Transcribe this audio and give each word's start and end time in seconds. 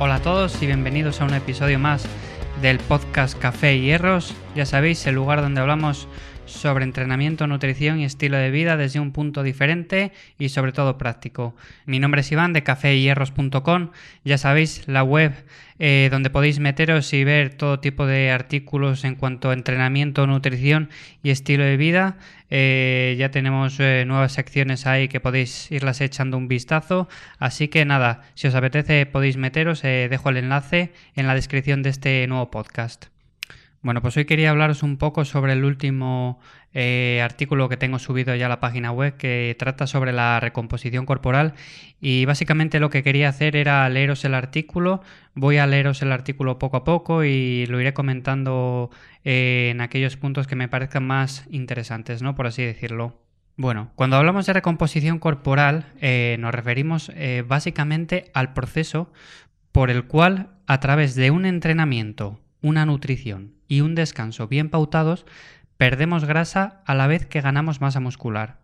Hola 0.00 0.16
a 0.16 0.22
todos 0.22 0.62
y 0.62 0.66
bienvenidos 0.66 1.20
a 1.20 1.24
un 1.24 1.34
episodio 1.34 1.80
más 1.80 2.06
del 2.62 2.78
podcast 2.78 3.36
Café 3.36 3.74
y 3.74 3.80
Hierros. 3.80 4.32
Ya 4.54 4.64
sabéis, 4.64 5.04
el 5.08 5.16
lugar 5.16 5.40
donde 5.40 5.60
hablamos 5.60 6.06
sobre 6.46 6.84
entrenamiento, 6.84 7.48
nutrición 7.48 7.98
y 7.98 8.04
estilo 8.04 8.36
de 8.36 8.52
vida 8.52 8.76
desde 8.76 9.00
un 9.00 9.10
punto 9.10 9.42
diferente 9.42 10.12
y 10.38 10.50
sobre 10.50 10.70
todo 10.70 10.98
práctico. 10.98 11.56
Mi 11.84 11.98
nombre 11.98 12.20
es 12.20 12.30
Iván 12.30 12.52
de 12.52 12.62
caféhierros.com, 12.62 13.90
ya 14.24 14.38
sabéis, 14.38 14.86
la 14.86 15.02
web 15.02 15.34
eh, 15.80 16.08
donde 16.10 16.30
podéis 16.30 16.58
meteros 16.60 17.12
y 17.12 17.24
ver 17.24 17.54
todo 17.54 17.80
tipo 17.80 18.06
de 18.06 18.30
artículos 18.30 19.04
en 19.04 19.16
cuanto 19.16 19.50
a 19.50 19.52
entrenamiento, 19.52 20.26
nutrición 20.26 20.90
y 21.22 21.30
estilo 21.30 21.64
de 21.64 21.76
vida. 21.76 22.18
Eh, 22.50 23.16
ya 23.18 23.30
tenemos 23.30 23.78
eh, 23.80 24.04
nuevas 24.06 24.32
secciones 24.32 24.86
ahí 24.86 25.08
que 25.08 25.20
podéis 25.20 25.70
irlas 25.70 26.00
echando 26.00 26.36
un 26.36 26.48
vistazo. 26.48 27.08
Así 27.38 27.68
que 27.68 27.84
nada, 27.84 28.22
si 28.34 28.48
os 28.48 28.54
apetece 28.54 29.06
podéis 29.06 29.36
meteros, 29.36 29.82
dejo 29.82 30.30
el 30.30 30.38
enlace 30.38 30.92
en 31.14 31.26
la 31.26 31.34
descripción 31.34 31.82
de 31.82 31.90
este 31.90 32.26
nuevo 32.26 32.50
podcast. 32.50 33.06
Bueno, 33.80 34.02
pues 34.02 34.16
hoy 34.16 34.24
quería 34.24 34.50
hablaros 34.50 34.82
un 34.82 34.96
poco 34.96 35.24
sobre 35.24 35.52
el 35.52 35.64
último 35.64 36.40
eh, 36.74 37.20
artículo 37.22 37.68
que 37.68 37.76
tengo 37.76 38.00
subido 38.00 38.34
ya 38.34 38.46
a 38.46 38.48
la 38.48 38.58
página 38.58 38.90
web 38.90 39.16
que 39.16 39.54
trata 39.56 39.86
sobre 39.86 40.12
la 40.12 40.40
recomposición 40.40 41.06
corporal 41.06 41.54
y 42.00 42.24
básicamente 42.24 42.80
lo 42.80 42.90
que 42.90 43.04
quería 43.04 43.28
hacer 43.28 43.54
era 43.54 43.88
leeros 43.88 44.24
el 44.24 44.34
artículo. 44.34 45.00
Voy 45.34 45.58
a 45.58 45.66
leeros 45.68 46.02
el 46.02 46.10
artículo 46.10 46.58
poco 46.58 46.78
a 46.78 46.84
poco 46.84 47.22
y 47.22 47.66
lo 47.66 47.80
iré 47.80 47.94
comentando 47.94 48.90
eh, 49.24 49.68
en 49.70 49.80
aquellos 49.80 50.16
puntos 50.16 50.48
que 50.48 50.56
me 50.56 50.68
parezcan 50.68 51.06
más 51.06 51.46
interesantes, 51.48 52.20
¿no? 52.20 52.34
Por 52.34 52.48
así 52.48 52.64
decirlo. 52.64 53.22
Bueno, 53.56 53.92
cuando 53.94 54.16
hablamos 54.16 54.46
de 54.46 54.54
recomposición 54.54 55.20
corporal 55.20 55.92
eh, 56.00 56.36
nos 56.40 56.52
referimos 56.52 57.12
básicamente 57.46 58.30
al 58.34 58.54
proceso 58.54 59.12
por 59.70 59.90
el 59.90 60.04
cual 60.04 60.50
a 60.66 60.80
través 60.80 61.14
de 61.14 61.30
un 61.30 61.46
entrenamiento 61.46 62.40
una 62.60 62.84
nutrición 62.84 63.57
y 63.68 63.82
un 63.82 63.94
descanso 63.94 64.48
bien 64.48 64.70
pautados, 64.70 65.26
perdemos 65.76 66.24
grasa 66.24 66.82
a 66.86 66.94
la 66.94 67.06
vez 67.06 67.26
que 67.26 67.40
ganamos 67.40 67.80
masa 67.80 68.00
muscular. 68.00 68.58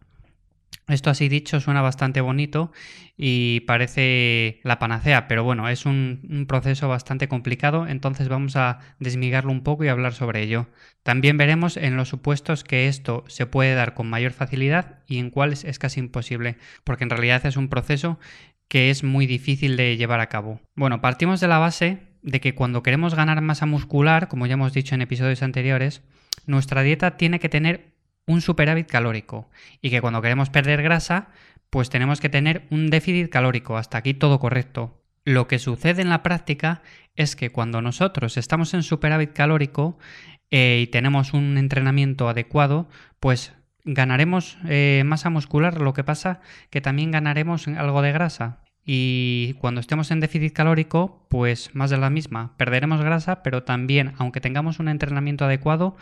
Esto 0.86 1.08
así 1.08 1.30
dicho 1.30 1.60
suena 1.60 1.80
bastante 1.80 2.20
bonito 2.20 2.70
y 3.16 3.60
parece 3.60 4.60
la 4.64 4.78
panacea, 4.78 5.28
pero 5.28 5.42
bueno, 5.42 5.66
es 5.70 5.86
un, 5.86 6.44
proceso 6.46 6.88
bastante 6.88 7.26
complicado, 7.26 7.86
entonces 7.86 8.28
vamos 8.28 8.54
a 8.56 8.80
desmigarlo 8.98 9.50
un 9.50 9.62
poco 9.62 9.84
y 9.84 9.88
hablar 9.88 10.12
sobre 10.12 10.42
ello. 10.42 10.66
También 11.02 11.38
veremos 11.38 11.78
en 11.78 11.96
los 11.96 12.08
supuestos 12.08 12.64
que 12.64 12.86
esto 12.86 13.24
se 13.28 13.46
puede 13.46 13.74
dar 13.74 13.94
con 13.94 14.10
mayor 14.10 14.32
facilidad 14.32 14.98
y 15.06 15.18
en 15.18 15.30
cuáles 15.30 15.64
es 15.64 15.78
casi 15.78 16.00
imposible, 16.00 16.58
porque 16.84 17.04
en 17.04 17.10
realidad 17.10 17.46
es 17.46 17.56
un 17.56 17.68
proceso 17.68 18.18
que 18.68 18.90
es 18.90 19.04
muy 19.04 19.26
difícil 19.26 19.78
de 19.78 19.96
llevar 19.96 20.20
a 20.20 20.28
cabo. 20.28 20.60
Bueno, 20.74 21.00
partimos 21.00 21.40
de 21.40 21.48
la 21.48 21.58
base 21.58 22.13
de 22.24 22.40
que 22.40 22.54
cuando 22.54 22.82
queremos 22.82 23.14
ganar 23.14 23.40
masa 23.42 23.66
muscular, 23.66 24.28
como 24.28 24.46
ya 24.46 24.54
hemos 24.54 24.72
dicho 24.72 24.94
en 24.94 25.02
episodios 25.02 25.42
anteriores, 25.42 26.02
nuestra 26.46 26.82
dieta 26.82 27.16
tiene 27.16 27.38
que 27.38 27.50
tener 27.50 27.92
un 28.26 28.40
superávit 28.40 28.88
calórico 28.88 29.50
y 29.82 29.90
que 29.90 30.00
cuando 30.00 30.22
queremos 30.22 30.48
perder 30.48 30.82
grasa, 30.82 31.28
pues 31.68 31.90
tenemos 31.90 32.20
que 32.20 32.30
tener 32.30 32.66
un 32.70 32.88
déficit 32.88 33.30
calórico. 33.30 33.76
Hasta 33.76 33.98
aquí 33.98 34.14
todo 34.14 34.40
correcto. 34.40 35.02
Lo 35.24 35.46
que 35.46 35.58
sucede 35.58 36.00
en 36.00 36.08
la 36.08 36.22
práctica 36.22 36.82
es 37.14 37.36
que 37.36 37.50
cuando 37.50 37.82
nosotros 37.82 38.38
estamos 38.38 38.72
en 38.72 38.82
superávit 38.82 39.34
calórico 39.34 39.98
eh, 40.50 40.80
y 40.82 40.86
tenemos 40.86 41.34
un 41.34 41.58
entrenamiento 41.58 42.28
adecuado, 42.28 42.88
pues 43.20 43.52
ganaremos 43.84 44.56
eh, 44.66 45.02
masa 45.04 45.28
muscular, 45.28 45.78
lo 45.80 45.92
que 45.92 46.04
pasa 46.04 46.40
que 46.70 46.80
también 46.80 47.10
ganaremos 47.10 47.68
algo 47.68 48.00
de 48.00 48.12
grasa. 48.12 48.63
Y 48.84 49.54
cuando 49.60 49.80
estemos 49.80 50.10
en 50.10 50.20
déficit 50.20 50.52
calórico, 50.52 51.26
pues 51.30 51.74
más 51.74 51.90
de 51.90 51.96
la 51.96 52.10
misma. 52.10 52.54
Perderemos 52.58 53.00
grasa, 53.00 53.42
pero 53.42 53.62
también, 53.62 54.12
aunque 54.18 54.40
tengamos 54.40 54.78
un 54.78 54.88
entrenamiento 54.88 55.46
adecuado 55.46 55.96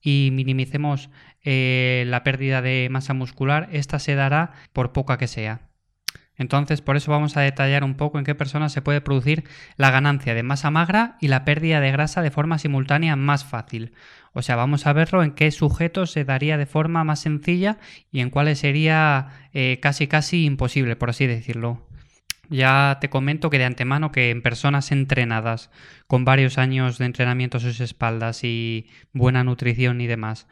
y 0.00 0.30
minimicemos 0.32 1.10
eh, 1.42 2.04
la 2.06 2.22
pérdida 2.22 2.62
de 2.62 2.88
masa 2.90 3.14
muscular, 3.14 3.68
esta 3.72 3.98
se 3.98 4.14
dará 4.14 4.52
por 4.72 4.92
poca 4.92 5.18
que 5.18 5.26
sea. 5.26 5.62
Entonces, 6.36 6.80
por 6.80 6.96
eso 6.96 7.10
vamos 7.10 7.36
a 7.36 7.40
detallar 7.40 7.82
un 7.82 7.96
poco 7.96 8.18
en 8.18 8.24
qué 8.24 8.36
personas 8.36 8.72
se 8.72 8.80
puede 8.80 9.00
producir 9.00 9.42
la 9.76 9.90
ganancia 9.90 10.34
de 10.34 10.44
masa 10.44 10.70
magra 10.70 11.16
y 11.20 11.26
la 11.26 11.44
pérdida 11.44 11.80
de 11.80 11.90
grasa 11.90 12.22
de 12.22 12.30
forma 12.30 12.58
simultánea 12.58 13.16
más 13.16 13.44
fácil. 13.44 13.92
O 14.32 14.42
sea, 14.42 14.54
vamos 14.54 14.86
a 14.86 14.92
verlo 14.92 15.24
en 15.24 15.32
qué 15.32 15.50
sujetos 15.50 16.12
se 16.12 16.24
daría 16.24 16.56
de 16.56 16.66
forma 16.66 17.02
más 17.02 17.18
sencilla 17.18 17.78
y 18.12 18.20
en 18.20 18.30
cuáles 18.30 18.60
sería 18.60 19.48
eh, 19.52 19.80
casi 19.82 20.06
casi 20.06 20.44
imposible, 20.44 20.94
por 20.94 21.10
así 21.10 21.26
decirlo. 21.26 21.87
Ya 22.48 22.98
te 23.00 23.10
comento 23.10 23.50
que 23.50 23.58
de 23.58 23.64
antemano 23.64 24.10
que 24.10 24.30
en 24.30 24.42
personas 24.42 24.90
entrenadas, 24.90 25.70
con 26.06 26.24
varios 26.24 26.56
años 26.58 26.98
de 26.98 27.04
entrenamiento 27.04 27.58
a 27.58 27.60
sus 27.60 27.80
espaldas 27.80 28.42
y 28.44 28.86
buena 29.12 29.44
nutrición 29.44 30.00
y 30.00 30.06
demás, 30.06 30.46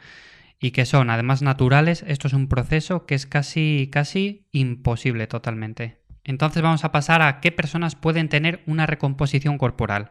y 0.61 0.73
que 0.73 0.85
son 0.85 1.11
además 1.11 1.43
naturales, 1.43 2.05
esto 2.07 2.29
es 2.29 2.35
un 2.35 2.49
proceso 2.49 3.07
que 3.07 3.15
es 3.15 3.27
casi, 3.27 3.89
casi 3.91 4.47
imposible 4.53 5.27
totalmente. 5.27 6.01
Entonces 6.25 6.63
vamos 6.63 6.85
a 6.85 6.93
pasar 6.93 7.23
a 7.23 7.41
qué 7.41 7.53
personas 7.53 7.95
pueden 7.95 8.29
tener 8.29 8.63
una 8.67 8.87
recomposición 8.87 9.59
corporal. 9.59 10.11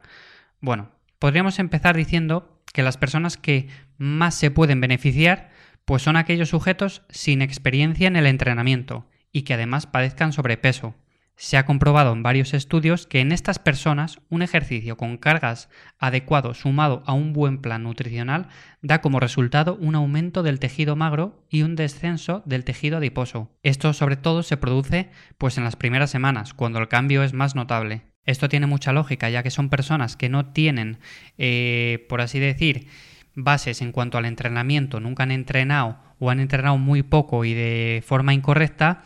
Bueno, 0.61 0.91
podríamos 1.19 1.59
empezar 1.59 1.95
diciendo 1.95 2.61
que 2.73 2.83
las 2.83 2.97
personas 2.97 3.37
que 3.37 3.67
más 3.97 4.35
se 4.35 4.51
pueden 4.51 4.81
beneficiar 4.81 5.49
pues 5.85 6.01
son 6.01 6.15
aquellos 6.15 6.49
sujetos 6.49 7.03
sin 7.09 7.41
experiencia 7.41 8.07
en 8.07 8.15
el 8.15 8.25
entrenamiento 8.25 9.07
y 9.31 9.43
que 9.43 9.53
además 9.53 9.85
padezcan 9.85 10.33
sobrepeso, 10.33 10.95
se 11.37 11.57
ha 11.57 11.65
comprobado 11.65 12.13
en 12.13 12.23
varios 12.23 12.53
estudios 12.53 13.07
que 13.07 13.19
en 13.19 13.31
estas 13.31 13.59
personas 13.59 14.19
un 14.29 14.41
ejercicio 14.41 14.95
con 14.95 15.17
cargas 15.17 15.69
adecuado 15.99 16.53
sumado 16.53 17.03
a 17.05 17.13
un 17.13 17.33
buen 17.33 17.59
plan 17.59 17.83
nutricional 17.83 18.47
da 18.81 19.01
como 19.01 19.19
resultado 19.19 19.75
un 19.75 19.95
aumento 19.95 20.43
del 20.43 20.59
tejido 20.59 20.95
magro 20.95 21.45
y 21.49 21.63
un 21.63 21.75
descenso 21.75 22.41
del 22.45 22.63
tejido 22.63 22.97
adiposo. 22.97 23.51
Esto 23.63 23.93
sobre 23.93 24.15
todo 24.15 24.43
se 24.43 24.57
produce 24.57 25.09
pues 25.37 25.57
en 25.57 25.65
las 25.65 25.75
primeras 25.75 26.09
semanas, 26.09 26.53
cuando 26.53 26.79
el 26.79 26.87
cambio 26.87 27.23
es 27.23 27.33
más 27.33 27.55
notable. 27.55 28.03
Esto 28.25 28.49
tiene 28.49 28.65
mucha 28.65 28.91
lógica, 28.91 29.29
ya 29.29 29.43
que 29.43 29.51
son 29.51 29.69
personas 29.69 30.17
que 30.17 30.29
no 30.29 30.47
tienen, 30.47 30.99
eh, 31.37 32.05
por 32.09 32.21
así 32.21 32.39
decir, 32.39 32.87
bases 33.35 33.81
en 33.81 33.91
cuanto 33.91 34.17
al 34.17 34.25
entrenamiento, 34.25 34.99
nunca 34.99 35.23
han 35.23 35.31
entrenado 35.31 35.99
o 36.17 36.29
han 36.29 36.39
entrenado 36.39 36.77
muy 36.77 37.03
poco 37.03 37.45
y 37.45 37.53
de 37.53 38.01
forma 38.05 38.33
incorrecta 38.33 39.03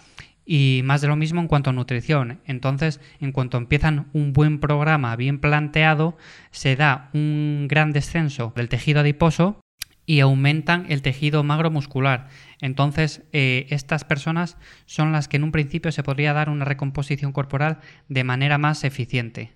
y 0.51 0.81
más 0.83 1.01
de 1.01 1.07
lo 1.07 1.15
mismo 1.15 1.39
en 1.41 1.47
cuanto 1.47 1.69
a 1.69 1.73
nutrición. 1.73 2.41
Entonces, 2.43 2.99
en 3.21 3.31
cuanto 3.31 3.59
empiezan 3.59 4.07
un 4.13 4.33
buen 4.33 4.59
programa 4.59 5.15
bien 5.15 5.37
planteado, 5.37 6.17
se 6.49 6.75
da 6.75 7.11
un 7.13 7.67
gran 7.69 7.91
descenso 7.91 8.51
del 8.55 8.67
tejido 8.67 9.01
adiposo 9.01 9.61
y 10.07 10.21
aumentan 10.21 10.87
el 10.89 11.03
tejido 11.03 11.43
magro 11.43 11.69
muscular. 11.69 12.29
Entonces, 12.61 13.21
eh, 13.31 13.67
estas 13.69 14.05
personas 14.05 14.57
son 14.87 15.11
las 15.11 15.27
que 15.27 15.37
en 15.37 15.43
un 15.43 15.51
principio 15.51 15.91
se 15.91 16.01
podría 16.01 16.33
dar 16.33 16.49
una 16.49 16.65
recomposición 16.65 17.31
corporal 17.31 17.77
de 18.07 18.23
manera 18.23 18.57
más 18.57 18.83
eficiente. 18.83 19.51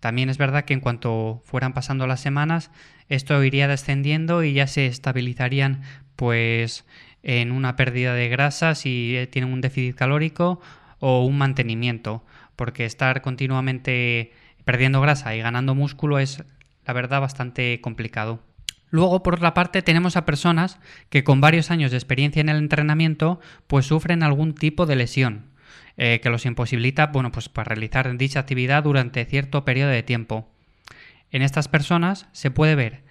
También 0.00 0.30
es 0.30 0.38
verdad 0.38 0.64
que 0.64 0.72
en 0.72 0.80
cuanto 0.80 1.42
fueran 1.44 1.74
pasando 1.74 2.06
las 2.06 2.20
semanas, 2.20 2.70
esto 3.10 3.44
iría 3.44 3.68
descendiendo 3.68 4.42
y 4.44 4.54
ya 4.54 4.66
se 4.66 4.86
estabilizarían 4.86 5.82
pues 6.16 6.86
en 7.22 7.52
una 7.52 7.76
pérdida 7.76 8.14
de 8.14 8.28
grasa 8.28 8.74
si 8.74 9.16
eh, 9.16 9.26
tienen 9.26 9.52
un 9.52 9.60
déficit 9.60 9.94
calórico 9.96 10.60
o 10.98 11.24
un 11.24 11.38
mantenimiento, 11.38 12.24
porque 12.56 12.84
estar 12.84 13.22
continuamente 13.22 14.32
perdiendo 14.64 15.00
grasa 15.00 15.34
y 15.34 15.40
ganando 15.40 15.74
músculo 15.74 16.18
es, 16.18 16.44
la 16.86 16.92
verdad, 16.92 17.20
bastante 17.20 17.80
complicado. 17.80 18.40
Luego, 18.90 19.22
por 19.22 19.34
otra 19.34 19.54
parte, 19.54 19.82
tenemos 19.82 20.16
a 20.16 20.26
personas 20.26 20.78
que 21.08 21.24
con 21.24 21.40
varios 21.40 21.70
años 21.70 21.90
de 21.90 21.96
experiencia 21.96 22.40
en 22.40 22.50
el 22.50 22.58
entrenamiento, 22.58 23.40
pues 23.66 23.86
sufren 23.86 24.22
algún 24.22 24.54
tipo 24.54 24.84
de 24.84 24.96
lesión, 24.96 25.46
eh, 25.96 26.20
que 26.22 26.28
los 26.30 26.44
imposibilita, 26.44 27.06
bueno, 27.06 27.32
pues 27.32 27.48
para 27.48 27.70
realizar 27.70 28.16
dicha 28.16 28.40
actividad 28.40 28.82
durante 28.82 29.24
cierto 29.24 29.64
periodo 29.64 29.90
de 29.90 30.02
tiempo. 30.02 30.48
En 31.30 31.40
estas 31.40 31.68
personas 31.68 32.28
se 32.32 32.50
puede 32.50 32.74
ver 32.74 33.02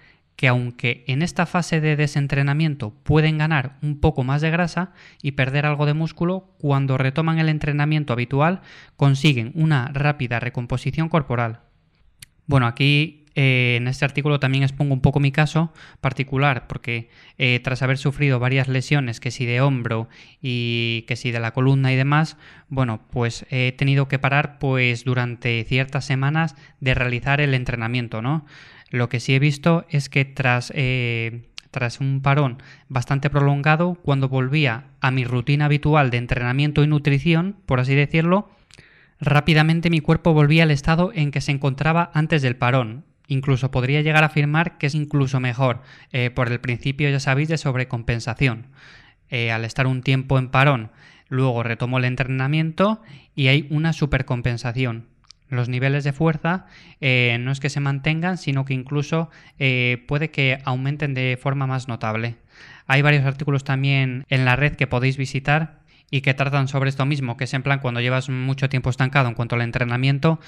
que 0.42 0.48
aunque 0.48 1.04
en 1.06 1.22
esta 1.22 1.46
fase 1.46 1.80
de 1.80 1.94
desentrenamiento 1.94 2.90
pueden 3.04 3.38
ganar 3.38 3.78
un 3.80 4.00
poco 4.00 4.24
más 4.24 4.42
de 4.42 4.50
grasa 4.50 4.90
y 5.22 5.30
perder 5.38 5.66
algo 5.66 5.86
de 5.86 5.94
músculo, 5.94 6.56
cuando 6.58 6.98
retoman 6.98 7.38
el 7.38 7.48
entrenamiento 7.48 8.12
habitual 8.12 8.60
consiguen 8.96 9.52
una 9.54 9.92
rápida 9.94 10.40
recomposición 10.40 11.08
corporal. 11.08 11.60
Bueno, 12.46 12.66
aquí 12.66 13.28
eh, 13.36 13.76
en 13.76 13.86
este 13.86 14.04
artículo 14.04 14.40
también 14.40 14.64
expongo 14.64 14.94
un 14.94 15.00
poco 15.00 15.20
mi 15.20 15.30
caso 15.30 15.72
particular, 16.00 16.66
porque 16.66 17.08
eh, 17.38 17.60
tras 17.62 17.82
haber 17.82 17.96
sufrido 17.96 18.40
varias 18.40 18.66
lesiones, 18.66 19.20
que 19.20 19.30
si 19.30 19.46
de 19.46 19.60
hombro 19.60 20.08
y 20.40 21.04
que 21.06 21.14
si 21.14 21.30
de 21.30 21.38
la 21.38 21.52
columna 21.52 21.92
y 21.92 21.96
demás, 21.96 22.36
bueno, 22.68 23.00
pues 23.12 23.46
he 23.50 23.70
tenido 23.78 24.08
que 24.08 24.18
parar 24.18 24.58
pues 24.58 25.04
durante 25.04 25.62
ciertas 25.68 26.04
semanas 26.04 26.56
de 26.80 26.94
realizar 26.94 27.40
el 27.40 27.54
entrenamiento, 27.54 28.22
¿no? 28.22 28.44
Lo 28.92 29.08
que 29.08 29.20
sí 29.20 29.34
he 29.34 29.38
visto 29.38 29.86
es 29.88 30.10
que 30.10 30.26
tras, 30.26 30.70
eh, 30.76 31.48
tras 31.70 31.98
un 31.98 32.20
parón 32.20 32.62
bastante 32.90 33.30
prolongado, 33.30 33.94
cuando 33.94 34.28
volvía 34.28 34.84
a 35.00 35.10
mi 35.10 35.24
rutina 35.24 35.64
habitual 35.64 36.10
de 36.10 36.18
entrenamiento 36.18 36.84
y 36.84 36.86
nutrición, 36.86 37.56
por 37.64 37.80
así 37.80 37.94
decirlo, 37.94 38.50
rápidamente 39.18 39.88
mi 39.88 40.00
cuerpo 40.00 40.34
volvía 40.34 40.64
al 40.64 40.70
estado 40.70 41.10
en 41.14 41.30
que 41.30 41.40
se 41.40 41.52
encontraba 41.52 42.10
antes 42.12 42.42
del 42.42 42.56
parón. 42.56 43.06
Incluso 43.28 43.70
podría 43.70 44.02
llegar 44.02 44.24
a 44.24 44.26
afirmar 44.26 44.76
que 44.76 44.88
es 44.88 44.94
incluso 44.94 45.40
mejor, 45.40 45.80
eh, 46.12 46.28
por 46.28 46.52
el 46.52 46.60
principio, 46.60 47.08
ya 47.08 47.18
sabéis, 47.18 47.48
de 47.48 47.56
sobrecompensación. 47.56 48.66
Eh, 49.30 49.50
al 49.50 49.64
estar 49.64 49.86
un 49.86 50.02
tiempo 50.02 50.38
en 50.38 50.50
parón, 50.50 50.90
luego 51.30 51.62
retomo 51.62 51.96
el 51.96 52.04
entrenamiento 52.04 53.00
y 53.34 53.46
hay 53.46 53.66
una 53.70 53.94
supercompensación. 53.94 55.11
Los 55.52 55.68
niveles 55.68 56.02
de 56.02 56.12
fuerza 56.12 56.66
eh, 57.00 57.36
no 57.40 57.52
es 57.52 57.60
que 57.60 57.70
se 57.70 57.80
mantengan, 57.80 58.38
sino 58.38 58.64
que 58.64 58.74
incluso 58.74 59.30
puede 60.08 60.30
que 60.30 60.58
aumenten 60.64 61.14
de 61.14 61.38
forma 61.40 61.66
más 61.66 61.86
notable. 61.88 62.36
Hay 62.86 63.02
varios 63.02 63.24
artículos 63.24 63.62
también 63.62 64.24
en 64.28 64.44
la 64.44 64.56
red 64.56 64.74
que 64.74 64.86
podéis 64.86 65.16
visitar 65.16 65.82
y 66.12 66.20
que 66.20 66.34
tratan 66.34 66.68
sobre 66.68 66.90
esto 66.90 67.06
mismo, 67.06 67.38
que 67.38 67.44
es 67.44 67.54
en 67.54 67.62
plan 67.62 67.80
cuando 67.80 68.00
llevas 68.00 68.28
mucho 68.28 68.68
tiempo 68.68 68.90
estancado 68.90 69.28
en 69.28 69.34
cuanto 69.34 69.56
al 69.56 69.62
entrenamiento, 69.62 70.40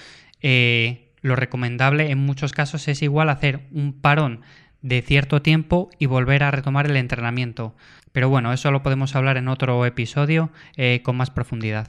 eh, 0.42 1.08
lo 1.22 1.36
recomendable 1.36 2.10
en 2.10 2.18
muchos 2.18 2.52
casos 2.52 2.86
es 2.86 3.00
igual 3.00 3.30
hacer 3.30 3.66
un 3.72 3.94
parón 3.94 4.42
de 4.82 5.00
cierto 5.00 5.40
tiempo 5.40 5.88
y 5.98 6.04
volver 6.04 6.42
a 6.42 6.50
retomar 6.50 6.84
el 6.84 6.98
entrenamiento. 6.98 7.74
Pero 8.12 8.28
bueno, 8.28 8.52
eso 8.52 8.70
lo 8.70 8.82
podemos 8.82 9.16
hablar 9.16 9.38
en 9.38 9.48
otro 9.48 9.86
episodio 9.86 10.50
eh, 10.76 11.00
con 11.02 11.16
más 11.16 11.30
profundidad. 11.30 11.88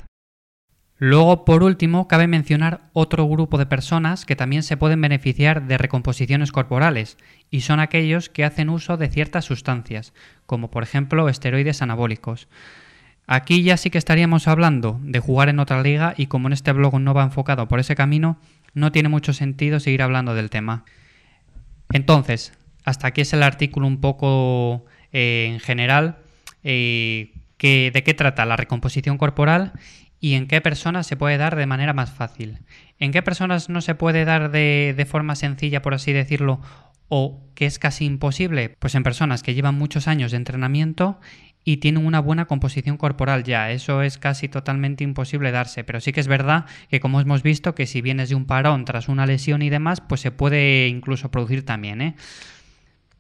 Luego, 0.98 1.44
por 1.44 1.62
último, 1.64 2.08
cabe 2.08 2.26
mencionar 2.28 2.82
otro 2.94 3.28
grupo 3.28 3.58
de 3.58 3.66
personas 3.66 4.26
que 4.26 4.38
también 4.38 4.64
se 4.64 4.78
pueden 4.78 5.02
beneficiar 5.02 5.68
de 5.68 5.78
recomposiciones 5.78 6.54
corporales, 6.54 7.18
y 7.52 7.62
son 7.62 7.82
aquellos 7.82 8.30
que 8.30 8.46
hacen 8.46 8.70
uso 8.70 8.96
de 8.96 9.10
ciertas 9.10 9.46
sustancias, 9.46 10.14
como 10.46 10.72
por 10.72 10.84
ejemplo 10.84 11.28
esteroides 11.28 11.82
anabólicos. 11.82 12.48
Aquí 13.28 13.64
ya 13.64 13.76
sí 13.76 13.90
que 13.90 13.98
estaríamos 13.98 14.48
hablando 14.48 15.00
de 15.02 15.20
jugar 15.20 15.50
en 15.50 15.60
otra 15.60 15.82
liga 15.82 16.14
y 16.16 16.28
como 16.28 16.48
en 16.48 16.54
este 16.54 16.72
blog 16.72 17.00
no 17.00 17.14
va 17.14 17.24
enfocado 17.24 17.68
por 17.68 17.80
ese 17.80 17.96
camino, 17.96 18.38
no 18.74 18.92
tiene 18.92 19.10
mucho 19.10 19.34
sentido 19.34 19.80
seguir 19.80 20.02
hablando 20.02 20.36
del 20.36 20.50
tema. 20.50 20.86
Entonces, 21.92 22.54
hasta 22.84 23.08
aquí 23.08 23.22
es 23.22 23.34
el 23.34 23.44
artículo 23.44 23.88
un 23.88 24.00
poco 24.00 24.86
eh, 25.12 25.50
en 25.52 25.60
general 25.60 26.18
eh, 26.64 27.34
de 27.60 28.04
qué 28.06 28.14
trata 28.14 28.46
la 28.46 28.58
recomposición 28.58 29.18
corporal 29.18 29.74
y 30.20 30.34
en 30.34 30.48
qué 30.48 30.62
personas 30.62 31.08
se 31.08 31.18
puede 31.18 31.38
dar 31.38 31.56
de 31.56 31.66
manera 31.66 31.94
más 31.94 32.12
fácil. 32.12 32.60
En 33.00 33.12
qué 33.12 33.22
personas 33.22 33.70
no 33.70 33.82
se 33.82 33.96
puede 33.96 34.26
dar 34.26 34.52
de, 34.52 34.94
de 34.96 35.06
forma 35.06 35.36
sencilla, 35.36 35.82
por 35.82 35.94
así 35.94 36.14
decirlo, 36.14 36.62
o 37.08 37.44
que 37.54 37.66
es 37.66 37.80
casi 37.80 38.06
imposible, 38.06 38.76
pues 38.80 38.96
en 38.96 39.04
personas 39.04 39.44
que 39.44 39.54
llevan 39.54 39.76
muchos 39.76 40.08
años 40.08 40.32
de 40.32 40.38
entrenamiento 40.38 41.20
y 41.64 41.78
tienen 41.78 42.06
una 42.06 42.20
buena 42.20 42.46
composición 42.46 42.96
corporal 42.96 43.44
ya. 43.44 43.72
Eso 43.72 44.02
es 44.04 44.18
casi 44.18 44.48
totalmente 44.48 45.04
imposible 45.04 45.52
darse, 45.52 45.84
pero 45.84 46.00
sí 46.00 46.14
que 46.14 46.20
es 46.20 46.28
verdad 46.28 46.66
que 46.90 47.00
como 47.00 47.20
hemos 47.20 47.44
visto 47.44 47.76
que 47.76 47.88
si 47.88 48.02
vienes 48.02 48.30
de 48.30 48.36
un 48.36 48.46
parón 48.46 48.86
tras 48.86 49.10
una 49.10 49.26
lesión 49.26 49.64
y 49.64 49.70
demás, 49.70 50.00
pues 50.00 50.22
se 50.22 50.32
puede 50.32 50.88
incluso 50.88 51.32
producir 51.32 51.66
también, 51.66 52.02
¿eh? 52.02 52.16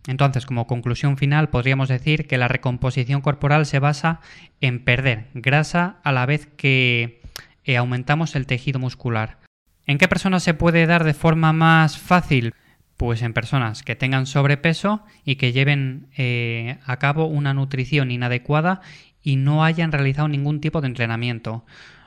Entonces, 0.07 0.45
como 0.45 0.67
conclusión 0.67 1.17
final, 1.17 1.49
podríamos 1.49 1.89
decir 1.89 2.27
que 2.27 2.37
la 2.37 2.47
recomposición 2.47 3.21
corporal 3.21 3.65
se 3.65 3.79
basa 3.79 4.19
en 4.61 4.83
perder 4.83 5.27
grasa 5.33 5.97
a 6.03 6.11
la 6.11 6.25
vez 6.25 6.47
que 6.57 7.21
eh, 7.63 7.77
aumentamos 7.77 8.35
el 8.35 8.45
tejido 8.45 8.79
muscular. 8.79 9.39
¿En 9.87 9.97
qué 9.97 10.07
personas 10.07 10.43
se 10.43 10.53
puede 10.53 10.85
dar 10.85 11.03
de 11.03 11.13
forma 11.13 11.53
más 11.53 11.97
fácil? 11.97 12.53
Pues 12.97 13.21
en 13.23 13.33
personas 13.33 13.83
que 13.83 13.95
tengan 13.95 14.25
sobrepeso 14.25 15.03
y 15.25 15.35
que 15.35 15.51
lleven 15.51 16.07
eh, 16.17 16.77
a 16.85 16.97
cabo 16.97 17.25
una 17.25 17.53
nutrición 17.53 18.11
inadecuada 18.11 18.81
y 19.21 19.35
no 19.35 19.63
hayan 19.63 19.91
realizado 19.91 20.27
ningún 20.27 20.61
tipo 20.61 20.81
de 20.81 20.87
entrenamiento. 20.87 21.65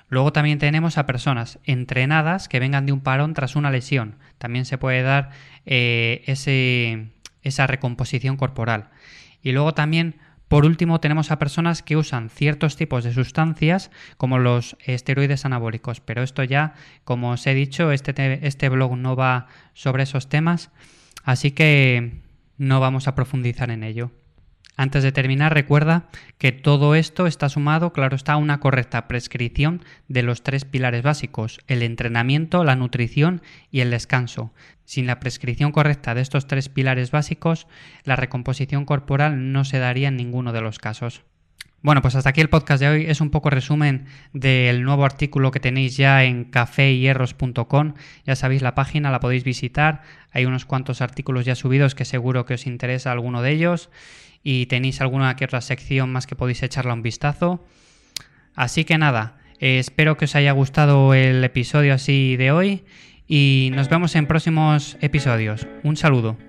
Luego 0.08 0.32
también 0.32 0.58
tenemos 0.58 0.96
a 0.96 1.04
personas 1.04 1.58
entrenadas 1.64 2.48
que 2.48 2.60
vengan 2.60 2.86
de 2.86 2.92
un 2.92 3.00
parón 3.00 3.34
tras 3.34 3.56
una 3.56 3.70
lesión. 3.70 4.16
También 4.38 4.64
se 4.64 4.78
puede 4.78 5.02
dar 5.02 5.30
eh, 5.66 6.22
ese, 6.26 7.10
esa 7.48 7.66
recomposición 7.66 8.36
corporal. 8.36 8.90
Y 9.42 9.52
luego 9.52 9.74
también 9.74 10.16
por 10.48 10.64
último, 10.64 10.98
tenemos 10.98 11.30
a 11.30 11.38
personas 11.38 11.82
que 11.82 11.98
usan 11.98 12.30
ciertos 12.30 12.76
tipos 12.76 13.04
de 13.04 13.12
sustancias 13.12 13.90
como 14.16 14.38
los 14.38 14.78
esteroides 14.80 15.44
anabólicos, 15.44 16.00
pero 16.00 16.22
esto 16.22 16.42
ya, 16.42 16.72
como 17.04 17.32
os 17.32 17.46
he 17.46 17.52
dicho, 17.52 17.92
este, 17.92 18.46
este 18.46 18.68
blog 18.70 18.96
no 18.96 19.14
va 19.14 19.46
sobre 19.74 20.04
esos 20.04 20.30
temas, 20.30 20.70
así 21.22 21.50
que 21.50 22.22
no 22.56 22.80
vamos 22.80 23.08
a 23.08 23.14
profundizar 23.14 23.70
en 23.70 23.84
ello. 23.84 24.10
Antes 24.80 25.02
de 25.02 25.10
terminar, 25.10 25.54
recuerda 25.54 26.04
que 26.38 26.52
todo 26.52 26.94
esto 26.94 27.26
está 27.26 27.48
sumado, 27.48 27.92
claro 27.92 28.14
está, 28.14 28.34
a 28.34 28.36
una 28.36 28.60
correcta 28.60 29.08
prescripción 29.08 29.82
de 30.06 30.22
los 30.22 30.44
tres 30.44 30.64
pilares 30.64 31.02
básicos, 31.02 31.58
el 31.66 31.82
entrenamiento, 31.82 32.62
la 32.62 32.76
nutrición 32.76 33.42
y 33.72 33.80
el 33.80 33.90
descanso. 33.90 34.52
Sin 34.84 35.08
la 35.08 35.18
prescripción 35.18 35.72
correcta 35.72 36.14
de 36.14 36.20
estos 36.20 36.46
tres 36.46 36.68
pilares 36.68 37.10
básicos, 37.10 37.66
la 38.04 38.14
recomposición 38.14 38.84
corporal 38.84 39.50
no 39.50 39.64
se 39.64 39.80
daría 39.80 40.06
en 40.06 40.16
ninguno 40.16 40.52
de 40.52 40.60
los 40.60 40.78
casos. 40.78 41.24
Bueno, 41.80 42.02
pues 42.02 42.16
hasta 42.16 42.30
aquí 42.30 42.40
el 42.40 42.48
podcast 42.48 42.80
de 42.80 42.88
hoy. 42.88 43.04
Es 43.06 43.20
un 43.20 43.30
poco 43.30 43.50
resumen 43.50 44.06
del 44.32 44.82
nuevo 44.82 45.04
artículo 45.04 45.52
que 45.52 45.60
tenéis 45.60 45.96
ya 45.96 46.24
en 46.24 46.44
caféhierros.com. 46.44 47.94
Ya 48.26 48.34
sabéis 48.34 48.62
la 48.62 48.74
página, 48.74 49.12
la 49.12 49.20
podéis 49.20 49.44
visitar. 49.44 50.02
Hay 50.32 50.44
unos 50.44 50.64
cuantos 50.64 51.00
artículos 51.00 51.44
ya 51.44 51.54
subidos 51.54 51.94
que 51.94 52.04
seguro 52.04 52.46
que 52.46 52.54
os 52.54 52.66
interesa 52.66 53.12
alguno 53.12 53.42
de 53.42 53.52
ellos 53.52 53.90
y 54.42 54.66
tenéis 54.66 55.00
alguna 55.00 55.36
que 55.36 55.44
otra 55.44 55.60
sección 55.60 56.10
más 56.10 56.26
que 56.26 56.34
podéis 56.34 56.62
echarle 56.64 56.92
un 56.92 57.02
vistazo. 57.02 57.64
Así 58.56 58.84
que 58.84 58.98
nada, 58.98 59.38
eh, 59.60 59.78
espero 59.78 60.16
que 60.16 60.24
os 60.24 60.34
haya 60.34 60.50
gustado 60.50 61.14
el 61.14 61.44
episodio 61.44 61.94
así 61.94 62.36
de 62.36 62.50
hoy 62.50 62.84
y 63.28 63.70
nos 63.72 63.88
vemos 63.88 64.16
en 64.16 64.26
próximos 64.26 64.96
episodios. 65.00 65.68
Un 65.84 65.96
saludo. 65.96 66.47